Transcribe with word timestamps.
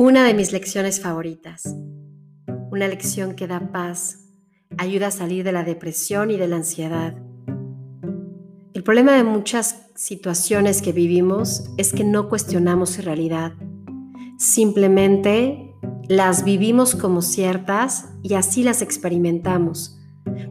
Una 0.00 0.22
de 0.22 0.32
mis 0.32 0.52
lecciones 0.52 1.00
favoritas. 1.00 1.74
Una 2.70 2.86
lección 2.86 3.34
que 3.34 3.48
da 3.48 3.72
paz, 3.72 4.28
ayuda 4.76 5.08
a 5.08 5.10
salir 5.10 5.42
de 5.42 5.50
la 5.50 5.64
depresión 5.64 6.30
y 6.30 6.36
de 6.36 6.46
la 6.46 6.54
ansiedad. 6.54 7.16
El 8.74 8.84
problema 8.84 9.14
de 9.14 9.24
muchas 9.24 9.88
situaciones 9.96 10.82
que 10.82 10.92
vivimos 10.92 11.64
es 11.78 11.92
que 11.92 12.04
no 12.04 12.28
cuestionamos 12.28 12.90
su 12.90 13.02
realidad. 13.02 13.54
Simplemente 14.38 15.74
las 16.06 16.44
vivimos 16.44 16.94
como 16.94 17.20
ciertas 17.20 18.04
y 18.22 18.34
así 18.34 18.62
las 18.62 18.82
experimentamos. 18.82 19.98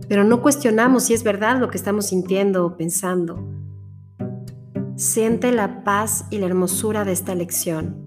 Pero 0.10 0.26
no 0.26 0.42
cuestionamos 0.42 1.04
si 1.04 1.14
es 1.14 1.24
verdad 1.24 1.58
lo 1.58 1.70
que 1.70 1.78
estamos 1.78 2.08
sintiendo 2.08 2.66
o 2.66 2.76
pensando. 2.76 3.48
Siente 4.98 5.54
la 5.54 5.86
paz 5.86 6.26
y 6.32 6.40
la 6.40 6.48
hermosura 6.48 7.06
de 7.06 7.14
esta 7.14 7.34
lección 7.34 8.07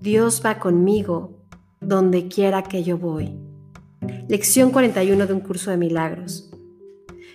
Dios 0.00 0.40
va 0.42 0.58
conmigo 0.58 1.44
donde 1.82 2.26
quiera 2.28 2.62
que 2.62 2.82
yo 2.82 2.96
voy. 2.96 3.38
Lección 4.28 4.70
41 4.70 5.26
de 5.26 5.34
un 5.34 5.40
curso 5.40 5.70
de 5.70 5.76
milagros. 5.76 6.50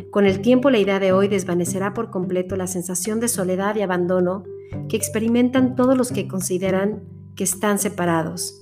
Con 0.09 0.25
el 0.25 0.41
tiempo 0.41 0.71
la 0.71 0.79
idea 0.79 0.99
de 0.99 1.11
hoy 1.11 1.27
desvanecerá 1.27 1.93
por 1.93 2.09
completo 2.09 2.55
la 2.55 2.65
sensación 2.65 3.19
de 3.19 3.27
soledad 3.27 3.75
y 3.75 3.83
abandono 3.83 4.45
que 4.89 4.97
experimentan 4.97 5.75
todos 5.75 5.95
los 5.95 6.11
que 6.11 6.27
consideran 6.27 7.03
que 7.35 7.43
están 7.43 7.77
separados. 7.77 8.57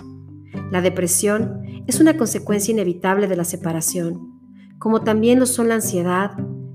La 0.70 0.82
depresión 0.82 1.62
es 1.88 2.02
una 2.02 2.18
consecuencia 2.18 2.74
inevitable 2.74 3.30
de 3.30 3.38
la 3.38 3.46
separación, 3.46 4.38
como 4.80 5.02
también 5.04 5.40
lo 5.40 5.46
son 5.46 5.70
la 5.70 5.76
ansiedad, 5.76 6.32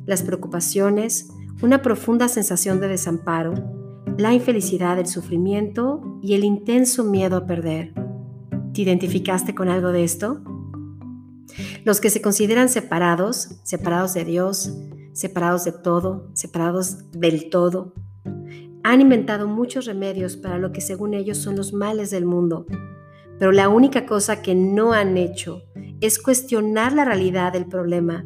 las 0.07 0.23
preocupaciones, 0.23 1.29
una 1.61 1.83
profunda 1.83 2.27
sensación 2.29 2.81
de 2.81 2.89
desamparo, 2.89 3.78
la 4.19 4.35
infelicidad, 4.35 4.99
el 4.99 5.07
sufrimiento 5.07 6.19
y 6.21 6.35
el 6.35 6.43
intenso 6.43 7.05
miedo 7.05 7.37
a 7.37 7.47
perder. 7.47 7.95
¿Te 8.75 8.83
identificaste 8.83 9.55
con 9.55 9.69
algo 9.69 9.93
de 9.93 10.03
esto? 10.03 10.43
Los 11.85 12.01
que 12.01 12.11
se 12.11 12.21
consideran 12.21 12.69
separados, 12.69 13.61
separados 13.63 14.15
de 14.15 14.25
Dios, 14.25 14.75
separados 15.13 15.65
de 15.65 15.71
todo, 15.71 16.31
separados 16.35 17.13
del 17.13 17.49
todo, 17.49 17.95
han 18.83 19.01
inventado 19.01 19.47
muchos 19.47 19.87
remedios 19.87 20.37
para 20.37 20.59
lo 20.59 20.73
que 20.73 20.81
según 20.81 21.15
ellos 21.15 21.39
son 21.39 21.55
los 21.55 21.73
males 21.73 22.11
del 22.11 22.27
mundo. 22.27 22.67
Pero 23.39 23.53
la 23.53 23.69
única 23.69 24.05
cosa 24.05 24.43
que 24.43 24.57
no 24.57 24.95
han 24.95 25.17
hecho 25.17 25.63
es 26.01 26.21
cuestionar 26.21 26.93
la 26.93 27.05
realidad 27.05 27.53
del 27.53 27.67
problema 27.67 28.25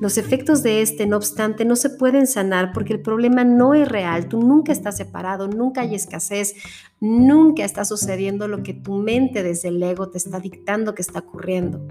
los 0.00 0.18
efectos 0.18 0.62
de 0.62 0.82
este, 0.82 1.06
no 1.06 1.16
obstante, 1.16 1.64
no 1.64 1.76
se 1.76 1.90
pueden 1.90 2.26
sanar 2.26 2.72
porque 2.72 2.92
el 2.92 3.00
problema 3.00 3.44
no 3.44 3.74
es 3.74 3.88
real. 3.88 4.28
Tú 4.28 4.40
nunca 4.40 4.72
estás 4.72 4.96
separado, 4.96 5.48
nunca 5.48 5.82
hay 5.82 5.94
escasez, 5.94 6.54
nunca 7.00 7.64
está 7.64 7.84
sucediendo 7.84 8.48
lo 8.48 8.62
que 8.62 8.74
tu 8.74 8.94
mente 8.94 9.42
desde 9.42 9.68
el 9.68 9.82
ego 9.82 10.10
te 10.10 10.18
está 10.18 10.40
dictando 10.40 10.94
que 10.94 11.02
está 11.02 11.20
ocurriendo. 11.20 11.86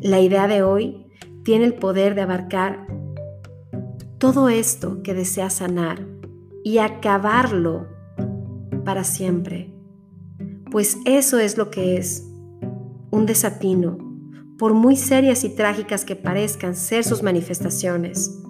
La 0.00 0.20
idea 0.20 0.46
de 0.48 0.62
hoy 0.62 1.06
tiene 1.44 1.64
el 1.64 1.74
poder 1.74 2.14
de 2.14 2.22
abarcar 2.22 2.86
todo 4.18 4.48
esto 4.48 5.02
que 5.02 5.14
deseas 5.14 5.54
sanar 5.54 6.06
y 6.64 6.78
acabarlo 6.78 7.86
para 8.84 9.04
siempre. 9.04 9.72
Pues 10.70 10.98
eso 11.04 11.38
es 11.38 11.56
lo 11.56 11.70
que 11.70 11.96
es 11.96 12.26
un 13.10 13.26
desatino, 13.26 13.98
por 14.58 14.74
muy 14.74 14.96
serias 14.96 15.44
y 15.44 15.50
trágicas 15.50 16.04
que 16.04 16.16
parezcan 16.16 16.74
ser 16.74 17.04
sus 17.04 17.22
manifestaciones. 17.22 18.42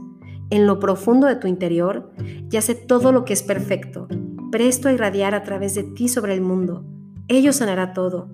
En 0.51 0.67
lo 0.67 0.79
profundo 0.79 1.27
de 1.27 1.37
tu 1.37 1.49
interior 1.49 2.13
yace 2.49 2.75
todo 2.75 3.11
lo 3.11 3.25
que 3.25 3.33
es 3.33 3.43
perfecto, 3.43 4.07
presto 4.53 4.89
a 4.89 4.93
irradiar 4.93 5.35
a 5.35 5.43
través 5.43 5.75
de 5.75 5.83
ti 5.83 6.09
sobre 6.09 6.35
el 6.35 6.41
mundo. 6.41 6.85
Ello 7.29 7.53
sanará 7.53 7.93
todo, 7.93 8.31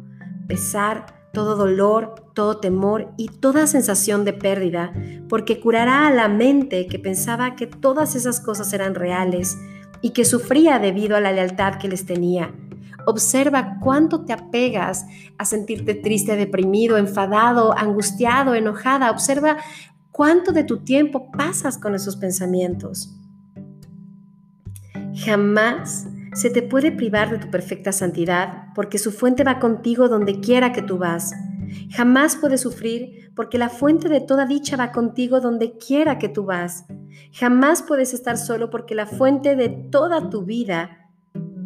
pesar, 0.47 1.07
todo 1.33 1.57
dolor, 1.57 2.15
todo 2.35 2.59
temor 2.59 3.13
y 3.17 3.29
toda 3.29 3.67
sensación 3.67 4.27
de 4.27 4.35
pérdida, 4.35 4.93
porque 5.31 5.59
curará 5.61 6.07
a 6.07 6.13
la 6.13 6.29
mente 6.29 6.87
que 6.87 6.99
pensaba 6.99 7.57
que 7.57 7.67
todas 7.67 8.15
esas 8.15 8.39
cosas 8.41 8.71
eran 8.75 8.95
reales 8.95 9.57
y 10.03 10.11
que 10.11 10.27
sufría 10.27 10.79
debido 10.79 11.17
a 11.17 11.21
la 11.21 11.33
lealtad 11.33 11.77
que 11.77 11.89
les 11.89 12.05
tenía 12.05 12.53
Observa 13.07 13.79
cuánto 13.81 14.25
te 14.25 14.33
apegas 14.33 15.07
a 15.39 15.45
sentirte 15.45 15.95
triste, 15.95 16.37
deprimido, 16.37 16.97
enfadado, 16.97 17.77
angustiado, 17.77 18.55
enojada. 18.55 19.11
Observa 19.11 19.59
cuánto 20.11 20.53
de 20.53 20.65
tu 20.65 20.85
tiempo 20.85 21.31
pasas 21.33 21.79
con 21.79 21.95
esos 21.95 22.17
pensamientos. 22.17 23.19
Jamás 25.15 26.07
se 26.35 26.51
te 26.51 26.63
puede 26.63 26.93
privar 26.93 27.31
de 27.31 27.39
tu 27.39 27.51
perfecta 27.51 27.93
santidad 27.93 28.69
porque 28.75 28.99
su 28.99 29.13
fuente 29.13 29.45
va 29.45 29.59
contigo 29.59 30.09
donde 30.09 30.41
quiera 30.41 30.73
que 30.73 30.83
tú 30.83 30.99
vas. 30.99 31.35
Jamás 31.91 32.37
puedes 32.37 32.63
sufrir 32.63 33.31
porque 33.35 33.59
la 33.59 33.69
fuente 33.69 34.09
de 34.09 34.21
toda 34.21 34.47
dicha 34.47 34.77
va 34.77 34.93
contigo 34.93 35.41
donde 35.41 35.77
quiera 35.79 36.19
que 36.19 36.29
tú 36.29 36.45
vas. 36.45 36.85
Jamás 37.33 37.83
puedes 37.83 38.15
estar 38.15 38.37
solo 38.39 38.71
porque 38.71 38.95
la 38.95 39.07
fuente 39.07 39.57
de 39.57 39.69
toda 39.69 40.31
tu 40.31 40.45
vida 40.45 41.02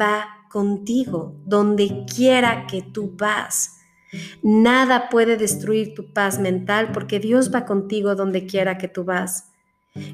va 0.00 0.26
contigo 0.50 1.34
donde 1.44 2.04
quiera 2.06 2.66
que 2.66 2.82
tú 2.82 3.14
vas. 3.16 3.76
Nada 4.42 5.08
puede 5.08 5.36
destruir 5.36 5.94
tu 5.94 6.12
paz 6.12 6.38
mental 6.38 6.92
porque 6.92 7.18
Dios 7.20 7.52
va 7.54 7.64
contigo 7.64 8.14
donde 8.14 8.46
quiera 8.46 8.78
que 8.78 8.88
tú 8.88 9.04
vas. 9.04 9.52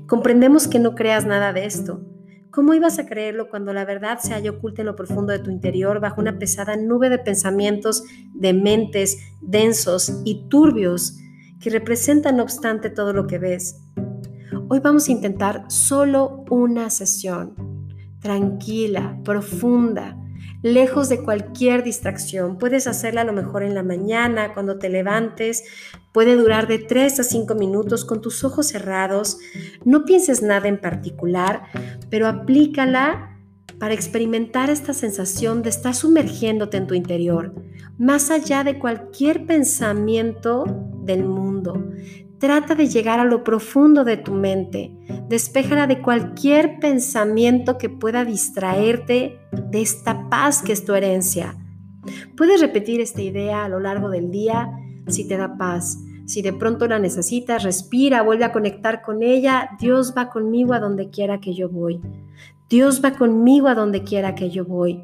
Comprendemos 0.07 0.69
que 0.69 0.79
no 0.79 0.95
creas 0.95 1.27
nada 1.27 1.53
de 1.53 1.65
esto. 1.65 2.03
¿Cómo 2.51 2.75
ibas 2.75 2.99
a 2.99 3.07
creerlo 3.07 3.49
cuando 3.49 3.73
la 3.73 3.85
verdad 3.85 4.19
se 4.19 4.35
halla 4.35 4.51
oculta 4.51 4.83
en 4.83 4.87
lo 4.87 4.97
profundo 4.97 5.33
de 5.33 5.39
tu 5.39 5.51
interior 5.51 6.01
bajo 6.01 6.21
una 6.21 6.39
pesada 6.39 6.77
nube 6.77 7.09
de 7.09 7.19
pensamientos 7.19 8.05
de 8.35 8.53
mentes 8.53 9.19
densos 9.41 10.21
y 10.25 10.49
turbios 10.49 11.17
que 11.61 11.71
representan 11.71 12.37
no 12.37 12.43
obstante 12.43 12.91
todo 12.91 13.13
lo 13.15 13.27
que 13.27 13.39
ves? 13.39 13.81
Hoy 14.69 14.81
vamos 14.81 15.09
a 15.09 15.13
intentar 15.13 15.65
solo 15.69 16.45
una 16.51 16.91
sesión, 16.91 17.72
tranquila, 18.23 19.19
profunda, 19.25 20.17
lejos 20.63 21.09
de 21.09 21.23
cualquier 21.23 21.83
distracción. 21.83 22.57
Puedes 22.57 22.87
hacerla 22.87 23.23
a 23.23 23.25
lo 23.25 23.33
mejor 23.33 23.65
en 23.65 23.75
la 23.75 23.83
mañana, 23.83 24.55
cuando 24.55 24.79
te 24.79 24.89
levantes. 24.89 25.65
Puede 26.13 26.37
durar 26.37 26.69
de 26.69 26.79
3 26.79 27.21
a 27.21 27.25
5 27.25 27.55
minutos 27.57 28.05
con 28.05 28.23
tus 28.23 28.45
ojos 28.45 28.69
cerrados. 28.69 29.39
No 29.85 30.05
pienses 30.05 30.41
nada 30.41 30.69
en 30.69 30.81
particular, 30.81 31.65
pero 32.09 32.29
aplícala 32.29 33.29
para 33.79 33.95
experimentar 33.95 34.71
esta 34.71 34.95
sensación 34.95 35.63
de 35.63 35.71
estar 35.71 35.95
sumergiéndote 35.95 36.77
en 36.77 36.87
tu 36.87 36.95
interior, 36.95 37.53
más 37.99 38.31
allá 38.31 38.63
de 38.63 38.79
cualquier 38.79 39.45
pensamiento 39.45 40.65
del 41.03 41.25
mundo. 41.25 41.91
Trata 42.43 42.75
de 42.75 42.89
llegar 42.89 43.21
a 43.21 43.25
lo 43.25 43.45
profundo 43.45 44.03
de 44.03 44.17
tu 44.17 44.33
mente. 44.35 44.91
Despéjala 45.29 45.87
de 45.87 46.03
cualquier 46.03 46.81
pensamiento 46.81 47.79
que 47.79 47.89
pueda 47.89 48.25
distraerte 48.25 49.39
de 49.53 49.81
esta 49.81 50.29
paz 50.29 50.61
que 50.61 50.73
es 50.73 50.85
tu 50.85 50.93
herencia. 50.93 51.57
Puedes 52.37 52.61
repetir 52.61 53.01
esta 53.01 53.23
idea 53.23 53.65
a 53.65 53.69
lo 53.69 53.79
largo 53.79 54.11
del 54.11 54.33
día 54.33 54.73
si 55.07 55.29
te 55.29 55.37
da 55.37 55.57
paz. 55.57 56.01
Si 56.27 56.43
de 56.43 56.53
pronto 56.53 56.89
la 56.89 56.99
necesitas, 56.99 57.63
respira, 57.63 58.23
vuelve 58.23 58.45
a 58.45 58.53
conectar 58.53 59.03
con 59.03 59.23
ella. 59.23 59.71
Dios 59.79 60.13
va 60.19 60.29
conmigo 60.29 60.75
a 60.75 60.81
donde 60.81 61.11
quiera 61.11 61.39
que 61.39 61.55
yo 61.55 61.69
voy. 61.69 62.01
Dios 62.69 63.01
va 63.05 63.13
conmigo 63.13 63.69
a 63.69 63.77
donde 63.77 64.03
quiera 64.03 64.35
que 64.35 64.51
yo 64.51 64.65
voy. 64.65 65.01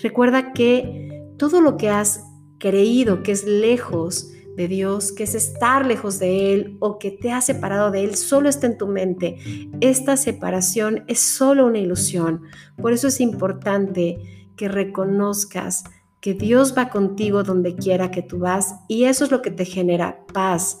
Recuerda 0.00 0.52
que 0.52 1.26
todo 1.38 1.60
lo 1.60 1.76
que 1.76 1.90
has 1.90 2.22
creído 2.58 3.24
que 3.24 3.32
es 3.32 3.44
lejos 3.44 4.32
de 4.58 4.66
Dios, 4.66 5.12
que 5.12 5.22
es 5.22 5.36
estar 5.36 5.86
lejos 5.86 6.18
de 6.18 6.52
Él 6.52 6.76
o 6.80 6.98
que 6.98 7.12
te 7.12 7.30
ha 7.30 7.40
separado 7.40 7.92
de 7.92 8.02
Él, 8.02 8.16
solo 8.16 8.48
está 8.48 8.66
en 8.66 8.76
tu 8.76 8.88
mente. 8.88 9.38
Esta 9.80 10.16
separación 10.16 11.04
es 11.06 11.20
solo 11.20 11.64
una 11.64 11.78
ilusión. 11.78 12.42
Por 12.76 12.92
eso 12.92 13.06
es 13.06 13.20
importante 13.20 14.50
que 14.56 14.66
reconozcas 14.68 15.84
que 16.20 16.34
Dios 16.34 16.74
va 16.76 16.90
contigo 16.90 17.44
donde 17.44 17.76
quiera 17.76 18.10
que 18.10 18.22
tú 18.22 18.40
vas 18.40 18.74
y 18.88 19.04
eso 19.04 19.24
es 19.24 19.30
lo 19.30 19.42
que 19.42 19.52
te 19.52 19.64
genera 19.64 20.26
paz. 20.34 20.80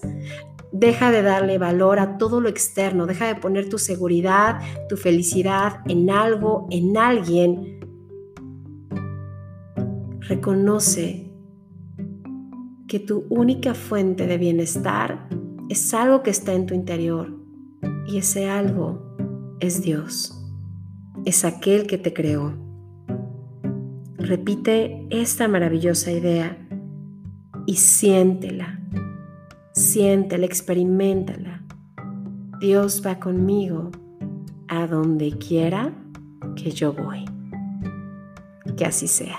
Deja 0.72 1.12
de 1.12 1.22
darle 1.22 1.56
valor 1.58 2.00
a 2.00 2.18
todo 2.18 2.40
lo 2.40 2.48
externo, 2.48 3.06
deja 3.06 3.28
de 3.28 3.36
poner 3.36 3.68
tu 3.68 3.78
seguridad, 3.78 4.58
tu 4.88 4.96
felicidad 4.96 5.82
en 5.86 6.10
algo, 6.10 6.66
en 6.72 6.96
alguien. 6.96 7.78
Reconoce 10.18 11.27
que 12.88 12.98
tu 12.98 13.26
única 13.28 13.74
fuente 13.74 14.26
de 14.26 14.38
bienestar 14.38 15.28
es 15.68 15.92
algo 15.92 16.22
que 16.22 16.30
está 16.30 16.54
en 16.54 16.64
tu 16.64 16.74
interior 16.74 17.38
y 18.06 18.16
ese 18.16 18.48
algo 18.48 19.16
es 19.60 19.82
Dios, 19.82 20.34
es 21.26 21.44
aquel 21.44 21.86
que 21.86 21.98
te 21.98 22.14
creó. 22.14 22.54
Repite 24.16 25.06
esta 25.10 25.48
maravillosa 25.48 26.10
idea 26.10 26.56
y 27.66 27.76
siéntela, 27.76 28.80
siéntela, 29.74 30.46
experimentala. 30.46 31.62
Dios 32.58 33.02
va 33.04 33.20
conmigo 33.20 33.90
a 34.66 34.86
donde 34.86 35.36
quiera 35.38 35.92
que 36.56 36.70
yo 36.70 36.94
voy. 36.94 37.24
Que 38.76 38.86
así 38.86 39.06
sea. 39.06 39.38